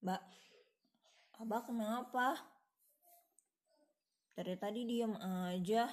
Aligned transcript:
Mbak, 0.00 0.22
Abah 1.44 1.60
kenapa? 1.60 2.32
Dari 4.32 4.56
tadi 4.56 4.88
diam 4.88 5.12
aja. 5.20 5.92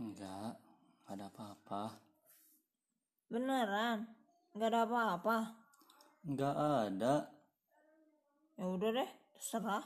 Enggak, 0.00 0.56
enggak 1.04 1.12
ada 1.12 1.26
apa-apa. 1.28 1.84
Beneran? 3.28 4.08
Gak 4.56 4.72
ada 4.72 4.80
apa-apa? 4.88 5.36
Enggak 6.24 6.56
ada. 6.56 7.14
Ya 8.56 8.64
udah 8.64 8.90
deh, 8.96 9.10
terserah. 9.36 9.84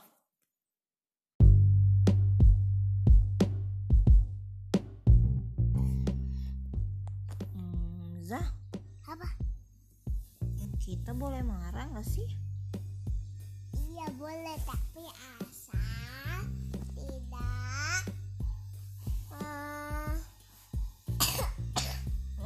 Hmm, 7.51 8.23
Zah, 8.23 8.47
Apa? 9.03 9.54
Kita 10.85 11.17
boleh 11.17 11.41
marah 11.41 11.89
gak 11.97 12.05
sih? 12.05 12.29
Iya 13.73 14.05
boleh 14.21 14.53
tapi 14.69 15.09
asal 15.41 16.45
tidak 16.93 18.05
eh, 19.33 20.13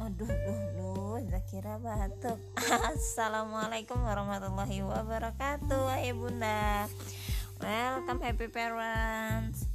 Aduh, 0.08 0.24
duh, 0.24 0.60
duh, 0.72 1.20
Zakira 1.28 1.76
batuk. 1.84 2.40
Assalamualaikum 2.96 4.00
warahmatullahi 4.00 4.88
wabarakatuh, 4.88 6.00
Hai 6.00 6.16
Bunda. 6.16 6.88
Welcome 7.60 8.24
happy 8.24 8.48
parents. 8.48 9.68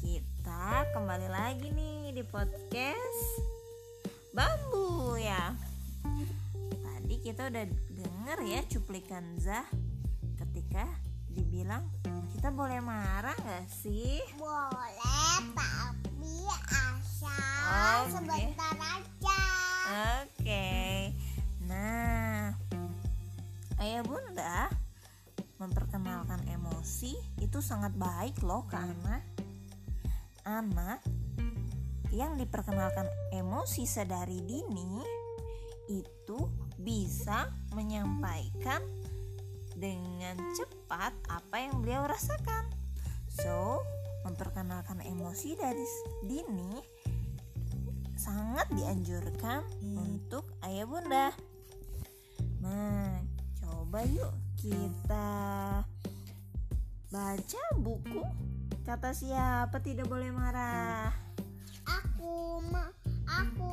Kita 0.00 0.88
kembali 0.96 1.28
lagi 1.28 1.68
nih 1.68 2.16
di 2.16 2.24
podcast 2.24 3.44
Bambu 4.32 5.20
ya. 5.20 5.52
Tadi 6.80 7.20
kita 7.20 7.52
udah 7.52 7.64
denger 8.26 8.42
ya 8.42 8.62
cuplikan 8.66 9.38
Zah 9.38 9.62
ketika 10.34 10.82
dibilang 11.30 11.86
kita 12.34 12.50
boleh 12.50 12.82
marah 12.82 13.38
gak 13.38 13.70
sih? 13.70 14.18
boleh 14.34 15.46
tapi 15.54 16.34
asal 16.50 18.02
Oke. 18.02 18.18
sebentar 18.18 18.74
aja. 18.82 19.42
Oke. 20.26 20.74
Nah, 21.70 22.50
ayah 23.78 24.02
bunda 24.02 24.74
memperkenalkan 25.62 26.42
emosi 26.50 27.14
itu 27.38 27.62
sangat 27.62 27.94
baik 27.94 28.42
loh 28.42 28.66
ke 28.66 28.74
anak. 28.74 29.22
Anak 30.42 30.98
yang 32.10 32.34
diperkenalkan 32.34 33.06
emosi 33.30 33.86
sedari 33.86 34.42
dini 34.42 34.98
itu 35.86 36.65
bisa 36.86 37.50
menyampaikan 37.74 38.78
dengan 39.74 40.38
cepat 40.54 41.10
apa 41.26 41.56
yang 41.58 41.82
beliau 41.82 42.06
rasakan. 42.06 42.70
So, 43.26 43.82
memperkenalkan 44.22 45.02
emosi 45.02 45.58
dari 45.58 45.82
dini 46.22 46.78
sangat 48.14 48.70
dianjurkan 48.70 49.66
untuk 49.98 50.46
ayah 50.62 50.86
bunda. 50.86 51.28
Nah, 52.62 53.18
coba 53.58 54.06
yuk 54.06 54.32
kita 54.62 55.82
baca 57.10 57.62
buku 57.82 58.22
kata 58.86 59.10
siapa 59.10 59.82
tidak 59.82 60.06
boleh 60.06 60.30
marah. 60.30 61.10
Aku 61.82 62.62
ma 62.70 62.86
aku 63.26 63.65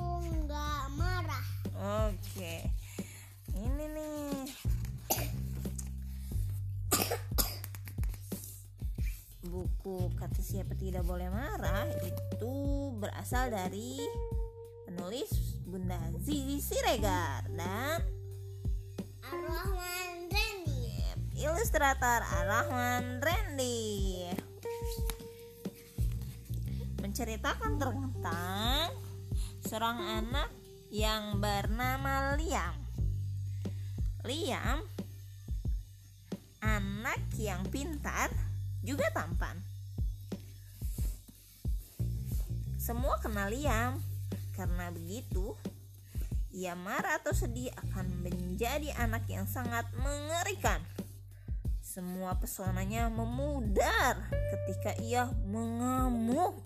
siapa 10.41 10.73
tidak 10.79 11.03
boleh 11.03 11.27
marah 11.27 11.85
itu 12.01 12.53
berasal 12.97 13.51
dari 13.51 13.99
penulis 14.88 15.59
Bunda 15.67 15.99
Zizi 16.23 16.63
Siregar 16.63 17.45
dan 17.53 17.99
Ar-Rahman 19.27 20.31
Randy. 20.31 21.03
ilustrator 21.38 22.21
Ar-Rahman 22.23 23.19
Randy 23.19 24.31
menceritakan 27.03 27.75
tentang 27.77 28.95
seorang 29.67 30.00
anak 30.23 30.50
yang 30.88 31.41
bernama 31.41 32.38
Liam. 32.39 32.79
Liam 34.23 34.85
anak 36.63 37.19
yang 37.35 37.67
pintar 37.67 38.31
juga 38.85 39.09
tampan. 39.11 39.72
Semua 42.83 43.16
kenal 43.16 43.47
Liam 43.47 43.95
karena 44.59 44.91
begitu 44.91 45.55
ia 46.51 46.75
marah 46.75 47.16
atau 47.16 47.31
sedih 47.31 47.71
akan 47.79 48.27
menjadi 48.27 48.91
anak 48.99 49.23
yang 49.31 49.47
sangat 49.47 49.88
mengerikan. 49.95 50.83
Semua 51.79 52.35
pesonanya 52.35 53.07
memudar 53.07 54.27
ketika 54.27 54.99
ia 54.99 55.31
mengamuk. 55.47 56.59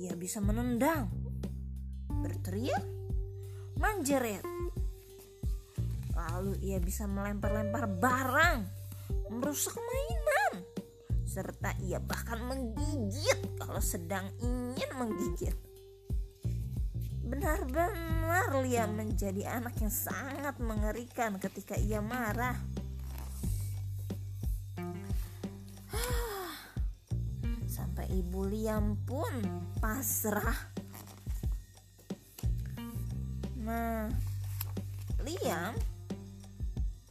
Ia 0.00 0.16
bisa 0.16 0.40
menendang, 0.40 1.12
berteriak, 2.08 2.88
menjerit. 3.76 4.40
Lalu 6.16 6.56
ia 6.64 6.80
bisa 6.80 7.04
melempar-lempar 7.04 7.84
barang, 7.84 8.64
merusak 9.28 9.76
mainan, 9.76 10.64
serta 11.28 11.76
ia 11.84 12.00
bahkan 12.00 12.40
menggigit 12.48 13.60
kalau 13.60 13.84
sedang 13.84 14.32
ingin 14.40 14.67
menggigit. 14.98 15.54
Benar-benar 17.28 18.50
Liam 18.64 18.98
menjadi 18.98 19.60
anak 19.60 19.78
yang 19.78 19.92
sangat 19.92 20.58
mengerikan 20.58 21.38
ketika 21.38 21.78
ia 21.78 22.02
marah. 22.02 22.58
Sampai 27.78 28.10
ibu 28.10 28.42
Liam 28.48 28.98
pun 29.06 29.30
pasrah. 29.78 30.56
Nah, 33.62 34.08
Liam 35.22 35.76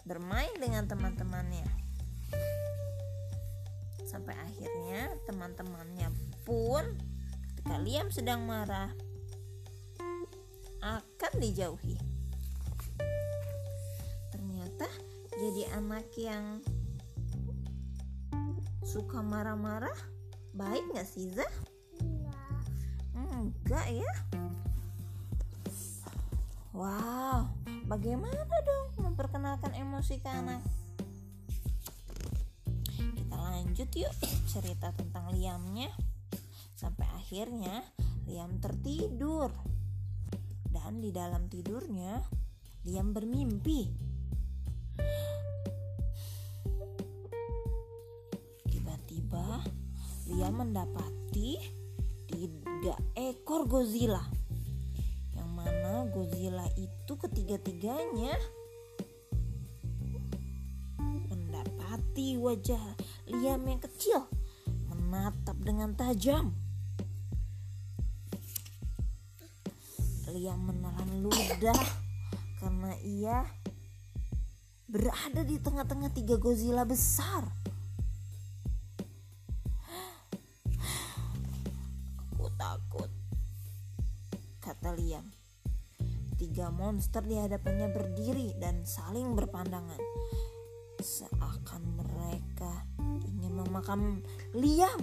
bermain 0.03 0.57
dengan 0.57 0.89
teman-temannya. 0.89 1.69
Sampai 4.07 4.33
akhirnya 4.33 5.13
teman-temannya 5.29 6.09
pun 6.41 6.83
ketika 7.67 7.83
Liam 7.83 8.07
sedang 8.07 8.47
marah 8.47 8.87
akan 10.79 11.33
dijauhi. 11.35 11.99
Ternyata 14.31 14.87
jadi 15.35 15.75
anak 15.75 16.07
yang 16.15 16.63
suka 18.87 19.19
marah-marah 19.19 19.99
baik 20.55 20.79
nggak 20.95 21.11
sih 21.11 21.27
Zah? 21.35 21.51
Enggak. 21.99 22.55
Enggak 23.35 23.87
ya. 23.91 24.11
Wow, 26.71 27.51
bagaimana 27.91 28.47
dong 28.63 29.11
memperkenalkan 29.11 29.75
emosi 29.75 30.23
ke 30.23 30.29
anak? 30.31 30.63
Kita 32.95 33.35
lanjut 33.35 33.91
yuk 33.91 34.15
cerita 34.47 34.95
tentang 34.95 35.35
Liamnya. 35.35 36.06
Sampai 36.77 37.09
akhirnya 37.17 37.81
Liam 38.29 38.61
tertidur. 38.61 39.49
Dan 40.69 41.01
di 41.01 41.09
dalam 41.09 41.49
tidurnya 41.49 42.21
Liam 42.85 43.17
bermimpi. 43.17 43.89
Tiba-tiba 48.69 49.65
Liam 50.29 50.53
mendapati 50.53 51.57
tiga 52.29 52.93
ekor 53.17 53.65
Godzilla 53.65 54.21
yang 55.33 55.49
mana 55.57 56.05
Godzilla 56.13 56.67
itu 56.77 57.17
ketiga-tiganya 57.17 58.37
mendapati 61.31 62.37
wajah 62.37 62.83
Liam 63.31 63.65
yang 63.65 63.81
kecil 63.81 64.29
menatap 64.91 65.57
dengan 65.63 65.95
tajam 65.95 66.66
Liam 70.37 70.69
menelan 70.69 71.25
ludah 71.25 71.81
karena 72.61 72.93
ia 73.01 73.41
berada 74.85 75.41
di 75.41 75.57
tengah-tengah 75.57 76.13
tiga 76.13 76.37
Godzilla 76.37 76.85
besar 76.85 77.41
Aku 82.37 82.53
takut, 82.53 83.09
kata 84.61 84.93
Liam. 84.93 85.25
Tiga 86.37 86.69
monster 86.69 87.25
di 87.25 87.33
hadapannya 87.33 87.89
berdiri 87.89 88.53
dan 88.61 88.85
saling 88.85 89.33
berpandangan. 89.33 89.97
Seakan 91.01 91.81
mereka 91.97 92.85
ingin 93.25 93.57
memakan 93.57 94.21
Liam. 94.53 95.01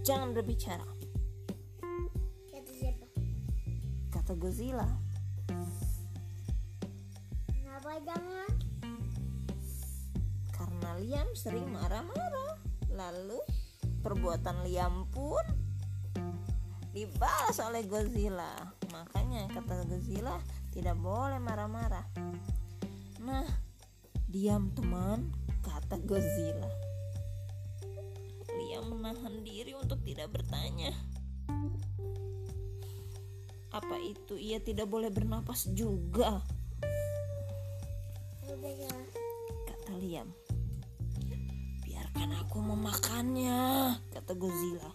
Jangan 0.00 0.32
berbicara, 0.32 0.88
Kata 2.48 2.72
siapa? 2.72 3.06
kata 4.08 4.32
Godzilla. 4.34 4.88
Kenapa 7.52 8.00
jangan? 8.02 8.50
Karena 10.56 10.90
Liam 10.98 11.28
sering 11.36 11.68
marah-marah. 11.68 12.56
Lalu 12.90 13.38
perbuatan 14.00 14.64
Liam 14.64 15.04
pun 15.12 15.44
dibalas 16.96 17.60
oleh 17.60 17.84
Godzilla. 17.86 18.72
Makanya 18.90 19.52
kata 19.52 19.84
Godzilla 19.84 20.40
tidak 20.72 20.96
boleh 20.96 21.38
marah-marah. 21.38 22.08
Nah, 23.20 23.46
diam 24.26 24.72
teman, 24.72 25.28
kata 25.60 26.00
Godzilla. 26.02 26.89
Menahan 29.00 29.40
diri 29.40 29.72
untuk 29.72 30.04
tidak 30.04 30.28
bertanya. 30.28 30.92
Apa 33.72 33.96
itu 33.96 34.36
ia 34.36 34.60
tidak 34.60 34.92
boleh 34.92 35.08
bernapas 35.08 35.72
juga? 35.72 36.44
Kata 39.64 39.92
Liam. 39.96 40.28
Biarkan 41.80 42.44
aku 42.44 42.60
memakannya, 42.60 43.96
kata 44.12 44.36
Godzilla. 44.36 44.92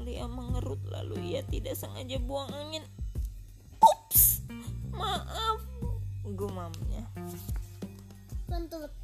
Liam 0.00 0.32
mengerut 0.32 0.80
lalu 0.88 1.36
ia 1.36 1.44
tidak 1.44 1.76
sengaja 1.76 2.16
buang 2.16 2.48
angin. 2.56 2.80
Ups, 3.84 4.40
maaf, 4.96 5.60
gumamnya. 6.24 7.04
Kentut. 8.48 8.99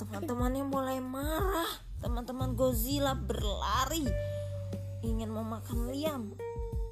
Teman-temannya 0.00 0.64
mulai 0.64 0.98
marah. 1.04 1.68
Teman-teman 2.00 2.56
Godzilla 2.56 3.16
berlari 3.16 4.04
ingin 5.04 5.28
memakan 5.32 5.92
Liam. 5.92 6.32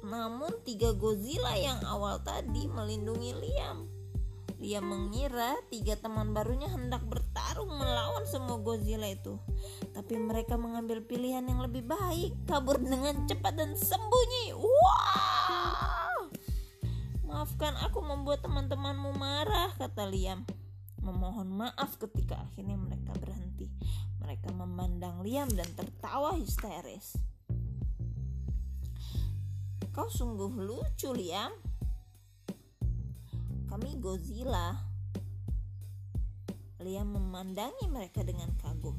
Namun 0.05 0.61
tiga 0.61 0.93
Godzilla 0.93 1.57
yang 1.57 1.81
awal 1.85 2.21
tadi 2.21 2.69
melindungi 2.69 3.33
Liam. 3.33 3.89
Liam 4.63 4.87
mengira 4.87 5.59
tiga 5.67 5.99
teman 5.99 6.31
barunya 6.31 6.71
hendak 6.71 7.03
bertarung 7.03 7.67
melawan 7.67 8.23
semua 8.23 8.55
Godzilla 8.63 9.11
itu. 9.11 9.35
Tapi 9.91 10.15
mereka 10.15 10.55
mengambil 10.55 11.03
pilihan 11.03 11.43
yang 11.43 11.59
lebih 11.59 11.83
baik, 11.83 12.31
kabur 12.47 12.79
dengan 12.79 13.27
cepat 13.27 13.59
dan 13.59 13.75
sembunyi. 13.75 14.55
Teman-temanmu 18.73 19.13
marah, 19.21 19.69
kata 19.77 20.09
Liam. 20.09 20.49
Memohon 20.97 21.45
maaf 21.45 21.93
ketika 22.01 22.41
akhirnya 22.41 22.73
mereka 22.73 23.13
berhenti. 23.21 23.69
Mereka 24.17 24.49
memandang 24.49 25.21
Liam 25.21 25.45
dan 25.53 25.69
tertawa 25.77 26.33
histeris. 26.33 27.13
Kau 29.93 30.09
sungguh 30.09 30.49
lucu, 30.57 31.13
Liam. 31.13 31.53
Kami 33.69 34.01
Godzilla. 34.01 34.73
Liam 36.81 37.13
memandangi 37.13 37.85
mereka 37.93 38.25
dengan 38.25 38.57
kagum. 38.57 38.97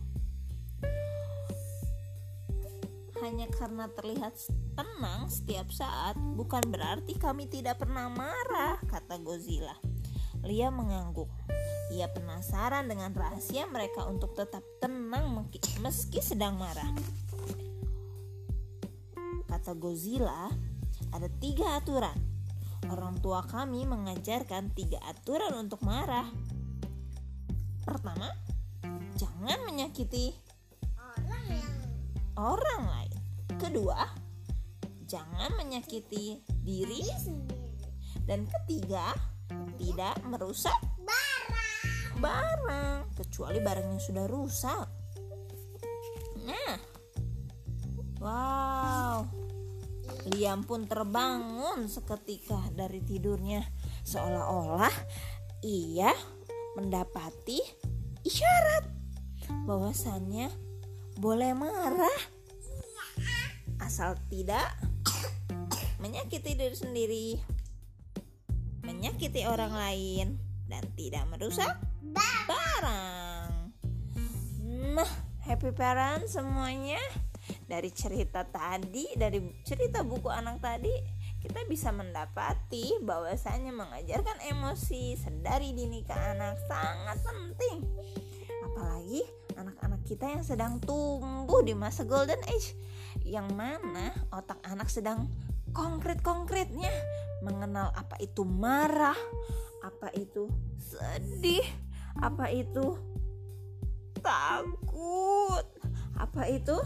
Hanya 3.25 3.49
karena 3.49 3.89
terlihat 3.89 4.37
tenang 4.77 5.33
setiap 5.33 5.73
saat, 5.73 6.13
bukan 6.37 6.61
berarti 6.69 7.17
kami 7.17 7.49
tidak 7.49 7.81
pernah 7.81 8.13
marah, 8.13 8.77
kata 8.85 9.17
Godzilla. 9.17 9.73
Liam 10.45 10.77
mengangguk. 10.77 11.33
Ia 11.97 12.13
penasaran 12.13 12.85
dengan 12.85 13.17
rahasia 13.17 13.65
mereka 13.65 14.05
untuk 14.05 14.37
tetap 14.37 14.61
tenang 14.77 15.41
meski- 15.41 15.81
meski 15.81 16.21
sedang 16.21 16.61
marah. 16.61 16.93
Kata 19.49 19.73
Godzilla, 19.73 20.53
ada 21.09 21.29
tiga 21.41 21.81
aturan. 21.81 22.21
Orang 22.93 23.25
tua 23.25 23.41
kami 23.41 23.89
mengajarkan 23.89 24.69
tiga 24.77 25.01
aturan 25.01 25.57
untuk 25.57 25.81
marah. 25.81 26.29
Pertama, 27.89 28.29
jangan 29.17 29.65
menyakiti 29.65 30.37
Orang 31.01 31.45
yang 31.49 31.75
orang 32.37 32.85
lain. 32.85 33.14
Kedua, 33.65 34.05
jangan 35.09 35.57
menyakiti 35.57 36.37
diri. 36.61 37.01
sendiri. 37.17 37.89
Dan 38.29 38.45
ketiga, 38.45 39.17
tidak 39.81 40.21
merusak 40.29 40.77
Barang. 41.01 42.21
barang 42.21 42.97
kecuali 43.17 43.65
barang 43.65 43.87
yang 43.89 44.03
sudah 44.05 44.29
rusak. 44.29 44.87
Nah, 46.45 46.77
wow, 48.21 49.25
Liam 50.37 50.69
pun 50.69 50.85
terbangun 50.85 51.89
seketika 51.89 52.69
dari 52.69 53.01
tidurnya, 53.01 53.65
seolah-olah 54.05 54.93
ia 55.65 56.13
mendapati 56.77 57.65
isyarat 58.29 58.93
bahwasannya 59.65 60.53
boleh 61.17 61.57
marah 61.57 62.34
asal 63.95 64.19
tidak 64.27 64.75
menyakiti 66.03 66.59
diri 66.59 66.75
sendiri, 66.75 67.29
menyakiti 68.83 69.47
orang 69.47 69.71
lain, 69.71 70.35
dan 70.67 70.83
tidak 70.99 71.23
merusak 71.31 71.79
barang. 72.03 73.71
Nah, 74.99 75.13
happy 75.47 75.71
parent 75.71 76.27
semuanya. 76.27 76.99
Dari 77.71 77.95
cerita 77.95 78.43
tadi, 78.43 79.15
dari 79.15 79.39
cerita 79.63 80.03
buku 80.03 80.27
anak 80.27 80.59
tadi, 80.59 80.91
kita 81.39 81.63
bisa 81.71 81.95
mendapati 81.95 82.99
bahwasanya 82.99 83.71
mengajarkan 83.71 84.43
emosi 84.51 85.15
sedari 85.23 85.71
dini 85.71 86.03
ke 86.03 86.19
anak 86.19 86.59
sangat 86.67 87.23
penting. 87.23 87.87
Apalagi 88.59 89.23
anak-anak 89.57 90.03
kita 90.07 90.27
yang 90.31 90.45
sedang 90.45 90.79
tumbuh 90.83 91.63
di 91.63 91.73
masa 91.73 92.05
golden 92.05 92.41
age, 92.51 92.75
yang 93.23 93.49
mana 93.55 94.13
otak 94.35 94.59
anak 94.67 94.91
sedang 94.91 95.31
konkret-konkretnya 95.75 96.91
mengenal 97.43 97.91
apa 97.95 98.19
itu 98.23 98.47
marah, 98.47 99.17
apa 99.83 100.11
itu 100.17 100.49
sedih, 100.79 101.65
apa 102.23 102.49
itu 102.51 102.97
takut, 104.25 105.67
apa 106.17 106.43
itu 106.49 106.77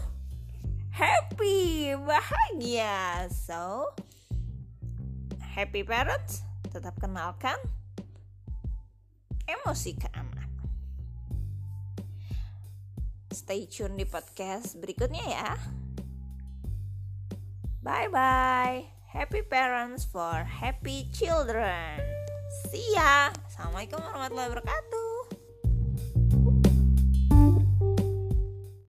happy, 0.91 1.95
bahagia. 1.95 3.31
So, 3.31 3.93
happy 5.39 5.87
parents, 5.87 6.43
tetap 6.69 6.99
kenalkan 6.99 7.57
emosi 9.47 9.95
ke 9.97 10.11
anak. 10.13 10.28
Stay 13.39 13.63
tune 13.71 13.95
di 13.95 14.03
podcast 14.03 14.75
berikutnya 14.83 15.23
ya. 15.23 15.55
Bye 17.79 18.11
bye. 18.11 18.83
Happy 19.07 19.39
parents 19.47 20.03
for 20.03 20.43
happy 20.43 21.07
children. 21.15 22.03
See 22.67 22.83
ya. 22.91 23.31
Assalamualaikum 23.47 24.03
warahmatullahi 24.03 24.47
wabarakatuh. 24.51 24.98